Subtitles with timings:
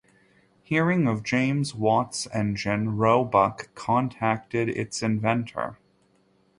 [0.63, 5.77] Hearing of James Watt's engine, Roebuck contacted its inventor.